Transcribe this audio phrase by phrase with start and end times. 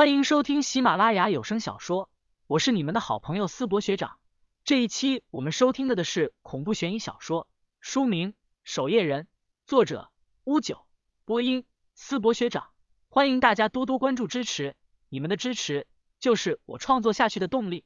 [0.00, 2.08] 欢迎收听喜马拉雅有声小说，
[2.46, 4.18] 我是你们的好朋友思博学长。
[4.64, 7.46] 这一期我们收听的的是恐怖悬疑小说，
[7.80, 8.32] 书名
[8.64, 9.24] 《守夜人》，
[9.66, 10.10] 作者
[10.44, 10.86] 乌九，
[11.26, 12.70] 播音思博学长。
[13.10, 14.74] 欢迎大家多多关注支持，
[15.10, 15.86] 你们的支持
[16.18, 17.84] 就是我创作下去的动力。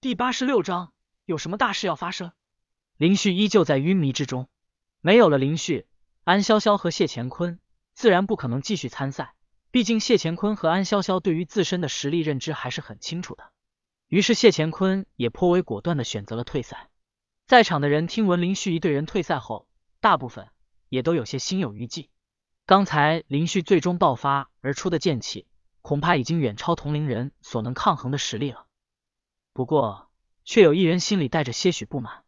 [0.00, 0.92] 第八十六章，
[1.24, 2.32] 有什么大事要发生？
[2.96, 4.48] 林旭依旧在晕迷之中，
[5.00, 5.86] 没有了林旭，
[6.24, 7.60] 安潇潇和谢乾坤
[7.94, 9.36] 自然不可能继续参赛。
[9.72, 13.50] 毕竟谢乾坤和安潇潇对于自身的实力认知还是很清楚的。
[14.06, 16.90] 于是谢乾坤也颇为果断的选择了退赛。
[17.46, 19.66] 在场的人听闻林旭一队人退赛后，
[19.98, 20.48] 大部分
[20.90, 22.10] 也都有些心有余悸。
[22.66, 25.46] 刚才林旭最终爆发而出的剑气，
[25.80, 28.66] 恐怕已经远超同龄人所能抗衡的实力了。
[29.54, 30.10] 不过，
[30.44, 32.24] 却有一人心里带着些许不满。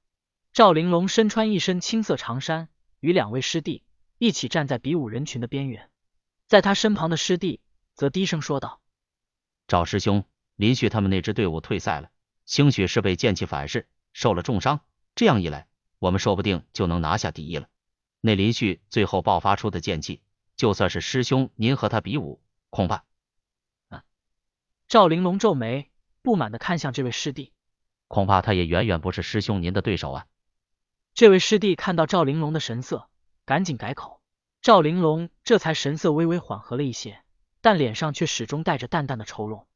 [0.54, 3.84] 赵玲珑身穿一身青色长衫，与两位师弟
[4.16, 5.90] 一起站在比武人群的边缘。
[6.46, 7.60] 在他身旁的师弟
[7.94, 8.80] 则低声说道
[9.66, 10.24] ：“赵师兄，
[10.56, 12.10] 林旭他们那支队伍退赛了，
[12.44, 14.80] 兴许是被剑气反噬，受了重伤。
[15.14, 15.66] 这样一来，
[15.98, 17.68] 我们说不定就能拿下第一了。
[18.20, 20.22] 那林旭最后爆发出的剑气，
[20.56, 23.04] 就算是师兄您和他比武，恐怕……”
[23.88, 24.04] 啊，
[24.86, 25.90] 赵玲珑皱眉，
[26.20, 27.52] 不满的看向这位师弟，
[28.06, 30.26] 恐怕他也远远不是师兄您的对手啊。
[31.14, 33.08] 这位师弟看到赵玲珑的神色，
[33.44, 34.13] 赶紧改口。
[34.64, 37.22] 赵玲珑这才神色微微缓和了一些，
[37.60, 39.66] 但脸上却始终带着淡淡的愁容。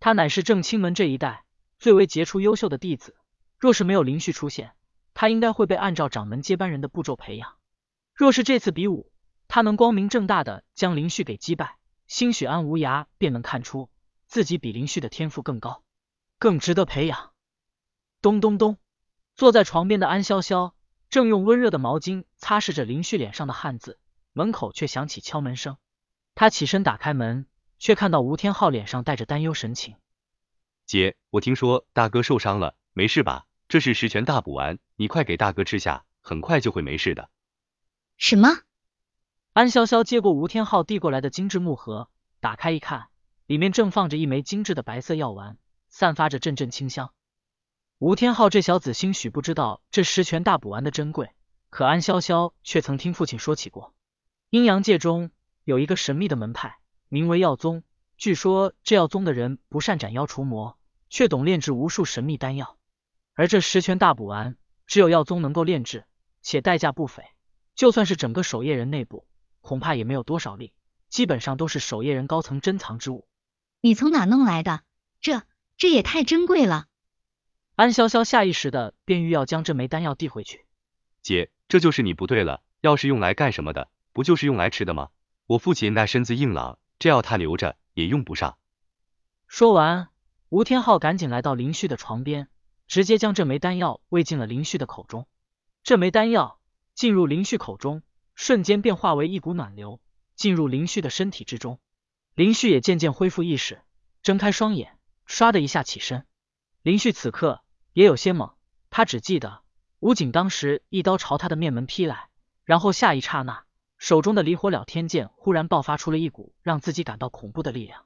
[0.00, 1.44] 他乃是正清门这一代
[1.78, 3.14] 最为杰出优秀的弟子，
[3.56, 4.72] 若是没有林旭出现，
[5.14, 7.54] 他应该会被按照掌门接班人的步骤培养。
[8.16, 9.12] 若是这次比武，
[9.46, 11.76] 他能光明正大的将林旭给击败，
[12.08, 13.90] 兴许安无涯便能看出
[14.26, 15.84] 自己比林旭的天赋更高，
[16.40, 17.30] 更值得培养。
[18.20, 18.76] 咚咚咚，
[19.36, 20.72] 坐在床边的安潇潇
[21.10, 24.00] 正用温热的毛巾擦拭着林旭脸上的汗渍，
[24.32, 25.76] 门口却响起敲门声。
[26.34, 27.46] 他起身打开门，
[27.78, 29.96] 却看到吴天昊脸上带着担忧神情。
[30.86, 33.46] 姐，我听说大哥受伤了，没事吧？
[33.68, 37.30] 这是十全大补丸，你快给大哥吃下，很快就会没事的。
[38.16, 38.48] 什么？
[39.52, 42.08] 安潇潇接过吴天昊递过来的精致木盒，
[42.40, 43.08] 打开一看，
[43.46, 45.58] 里面正放着一枚精致的白色药丸，
[45.88, 47.12] 散发着阵阵清香。
[47.98, 51.30] 吴天昊这小子兴许不知道这十全大补丸的珍贵，
[51.70, 53.94] 可安潇潇却曾听父亲说起过。
[54.52, 55.30] 阴阳界中
[55.64, 56.76] 有一个神秘的门派，
[57.08, 57.82] 名为药宗。
[58.18, 62.76] 据说这药宗的人不善斩妖除魔，却懂炼制无数神秘丹药。
[63.32, 66.04] 而这十全大补丸，只有药宗能够炼制，
[66.42, 67.24] 且代价不菲。
[67.74, 69.26] 就算是整个守夜人内部，
[69.62, 70.74] 恐怕也没有多少例，
[71.08, 73.26] 基本上都是守夜人高层珍藏之物。
[73.80, 74.82] 你从哪弄来的？
[75.22, 75.44] 这
[75.78, 76.88] 这也太珍贵了。
[77.74, 80.66] 安潇潇下意识的便欲要将这枚丹药递回去。
[81.22, 82.62] 姐，这就是你不对了。
[82.82, 83.88] 药是用来干什么的？
[84.12, 85.10] 不就是用来吃的吗？
[85.46, 88.56] 我父亲那身子硬朗，这药他留着也用不上。
[89.46, 90.08] 说完，
[90.48, 92.48] 吴天昊赶紧来到林旭的床边，
[92.86, 95.26] 直接将这枚丹药喂进了林旭的口中。
[95.82, 96.60] 这枚丹药
[96.94, 98.02] 进入林旭口中，
[98.34, 100.00] 瞬间便化为一股暖流，
[100.36, 101.80] 进入林旭的身体之中。
[102.34, 103.82] 林旭也渐渐恢复意识，
[104.22, 104.96] 睁开双眼，
[105.26, 106.24] 唰的一下起身。
[106.82, 107.62] 林旭此刻
[107.92, 108.54] 也有些懵，
[108.88, 109.60] 他只记得
[109.98, 112.28] 吴景当时一刀朝他的面门劈来，
[112.64, 113.64] 然后下一刹那，
[114.02, 118.04] 手中的离火了天剑忽然爆发出了一股让自己感到恐怖的力量，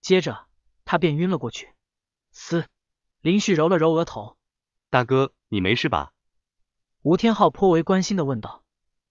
[0.00, 0.46] 接着
[0.84, 1.74] 他便晕了过去。
[2.30, 2.68] 嘶！
[3.20, 4.36] 林旭揉了揉额头，
[4.88, 6.12] 大哥，你没事吧？
[7.02, 8.62] 吴天昊颇为关心的问道。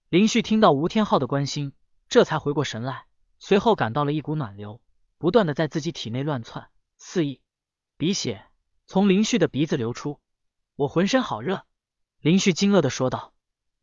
[0.08, 1.74] 林旭听到吴天昊的关心，
[2.08, 3.04] 这才回过神来，
[3.38, 4.80] 随后感到了一股暖流
[5.18, 7.42] 不断的在自己体内乱窜，肆意
[7.98, 8.46] 鼻血。
[8.86, 10.18] 从林旭的鼻子流出，
[10.76, 11.66] 我浑身好热。
[12.20, 13.34] 林旭惊愕的说道。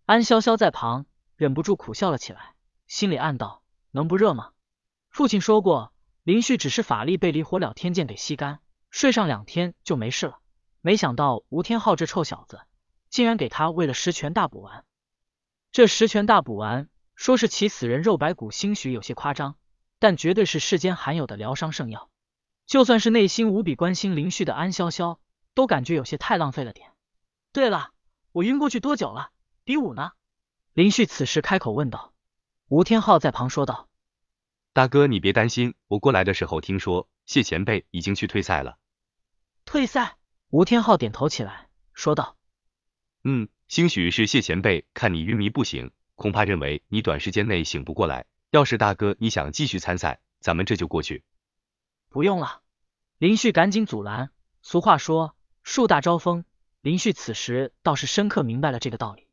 [0.06, 1.06] 安潇潇在旁
[1.38, 2.56] 忍不住苦笑了起来，
[2.88, 3.62] 心里暗道：
[3.92, 4.54] 能不热吗？
[5.12, 5.94] 父亲说过，
[6.24, 8.60] 林旭只是法力被离火燎天剑给吸干，
[8.90, 10.40] 睡上两天就没事了。
[10.82, 12.62] 没想到吴天昊这臭小子，
[13.12, 14.84] 竟然给他喂了十全大补丸。
[15.72, 19.58] 这十全大补丸说是起死人肉白骨，兴许有些夸张，
[20.00, 22.10] 但绝对是世间罕有的疗伤圣药。
[22.66, 25.20] 就算是内心无比关心林旭的安潇潇，
[25.54, 26.90] 都感觉有些太浪费了点。
[27.54, 27.92] 对了，
[28.32, 29.30] 我晕过去多久了？
[29.64, 30.14] 比武呢？
[30.78, 32.14] 林旭此时开口问道。
[32.68, 33.90] 吴天昊在旁说道
[34.74, 38.78] ：“大哥，你别担心，我过来的时候听说谢前辈已经去退赛了。”
[39.66, 40.18] 退赛？
[40.52, 42.38] 吴天昊点头起来，说道
[43.26, 48.28] ：“嗯，兴许是谢前辈看你晕迷不醒，恐怕认为你短时间内醒不过来。
[48.52, 51.24] 要是大哥你想继续参赛，咱们这就过去。”
[52.10, 52.62] 不用了，
[53.18, 54.30] 林旭赶紧阻拦。
[54.62, 56.46] 俗话说树大招风，
[56.82, 59.24] 林旭此时倒是深刻明白了这个道理。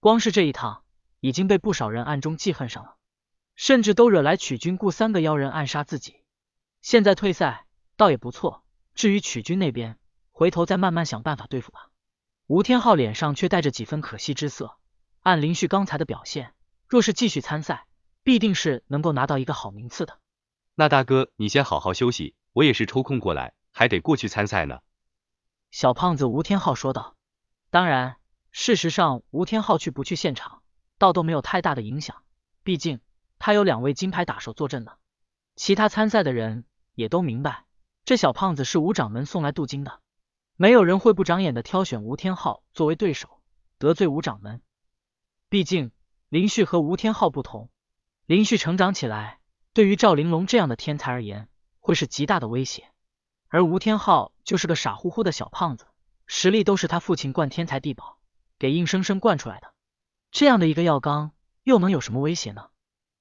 [0.00, 0.79] 光是这一趟，
[1.20, 2.96] 已经被不少人暗中记恨上了，
[3.54, 6.16] 甚至都惹来曲军雇三个妖人暗杀自己。
[6.82, 8.64] 现在退赛倒也不错，
[8.94, 9.98] 至于曲军那边，
[10.30, 11.90] 回头再慢慢想办法对付吧。
[12.46, 14.76] 吴天昊脸上却带着几分可惜之色。
[15.20, 16.54] 按林旭刚才的表现，
[16.88, 17.86] 若是继续参赛，
[18.22, 20.18] 必定是能够拿到一个好名次的。
[20.74, 24.80] 那大哥，你先好好休息，我也是抽空过来，还得过去参赛呢。
[25.70, 27.14] 小胖子吴天昊说道。
[27.68, 28.16] 当然，
[28.50, 30.59] 事实上吴天昊去不去现场，
[31.00, 32.22] 倒都没有太大的影响，
[32.62, 33.00] 毕竟
[33.38, 34.92] 他有两位金牌打手坐镇呢。
[35.56, 37.64] 其他参赛的人也都明白，
[38.04, 40.00] 这小胖子是吴掌门送来镀金的，
[40.56, 43.40] 没有人会不长眼的挑选吴天昊作为对手，
[43.78, 44.60] 得罪吴掌门。
[45.48, 45.90] 毕竟
[46.28, 47.70] 林旭和吴天昊不同，
[48.26, 49.40] 林旭成长起来，
[49.72, 51.48] 对于赵玲珑这样的天才而言，
[51.78, 52.90] 会是极大的威胁，
[53.48, 55.86] 而吴天昊就是个傻乎乎的小胖子。
[56.26, 58.18] 实力都是他父亲灌天才地宝
[58.58, 59.72] 给硬生生灌出来的，
[60.32, 61.32] 这样的一个药缸
[61.62, 62.68] 又能有什么威胁呢？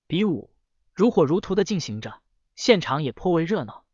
[0.07, 0.51] 比武
[0.94, 2.21] 如火如荼的进行着，
[2.56, 3.85] 现场也颇为热闹。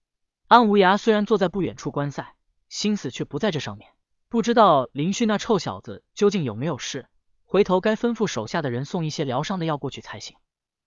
[0.47, 2.35] 安无涯虽然坐在不远处观赛，
[2.69, 3.91] 心思却不在这上面，
[4.27, 7.07] 不知道林旭那臭小子究竟有没有事，
[7.45, 10.37] 回头该吩咐手下的人送一些疗伤的药过去才行。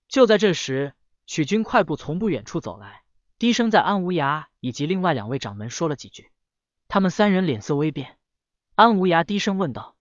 [0.09, 0.95] 就在这时，
[1.27, 3.03] 曲军快步从不远处走来，
[3.39, 6.31] 低声在安无涯以及另外两位掌门说了几句，
[6.89, 8.17] 他们三人脸色微变。
[8.75, 9.97] 安无涯低声问道：“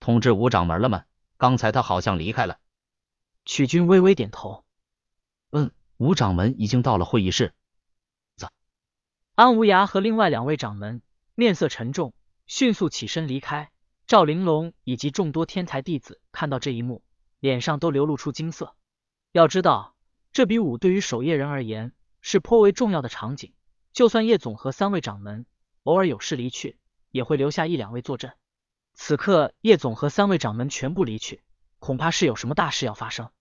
[0.00, 1.04] 通知吴掌门了吗？
[1.36, 2.58] 刚才他好像离开了。”
[3.44, 4.64] 曲军微微点头
[5.50, 7.54] ：“嗯，吴掌门已经到了会议室。”
[8.36, 8.48] 走。
[9.34, 11.02] 安无涯和另外两位掌门
[11.34, 12.14] 面色沉重，
[12.46, 13.70] 迅速起身离开。
[14.06, 17.02] 赵玲珑以及众多天才弟子看到这一幕，
[17.40, 18.74] 脸上都流露出惊色。
[19.32, 19.94] 要知道，
[20.32, 23.52] 这比武对于守夜人而言是颇为重要的场景，
[23.92, 25.46] 就算叶总和三位掌门
[25.82, 26.78] 偶尔有事离去。
[27.12, 28.34] 也会留下一两位坐镇。
[28.98, 31.42] 此刻叶总和三位掌门全部离去，
[31.78, 33.30] 恐怕是有什么大事要发生。